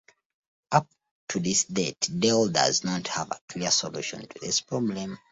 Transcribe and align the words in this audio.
Up 0.71 0.87
to 1.29 1.39
this 1.39 1.65
date 1.65 2.09
Dell 2.17 2.47
does 2.49 2.83
not 2.83 3.07
have 3.09 3.29
a 3.29 3.39
clear 3.47 3.69
solution 3.69 4.25
to 4.27 4.39
this 4.39 4.59
problem. 4.59 5.19